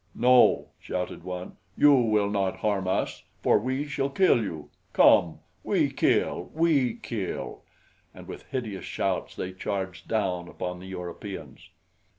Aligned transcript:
"No," 0.15 0.69
shouted 0.79 1.23
one, 1.23 1.57
"you 1.77 1.93
will 1.93 2.31
not 2.31 2.57
harm 2.57 2.87
us, 2.87 3.21
for 3.43 3.59
we 3.59 3.85
shall 3.85 4.09
kill 4.09 4.41
you. 4.41 4.71
Come! 4.93 5.41
We 5.63 5.91
kill! 5.91 6.49
We 6.55 6.95
kill!" 6.95 7.61
And 8.11 8.27
with 8.27 8.47
hideous 8.49 8.83
shouts 8.85 9.35
they 9.35 9.53
charged 9.53 10.07
down 10.07 10.47
upon 10.47 10.79
the 10.79 10.87
Europeans. 10.87 11.69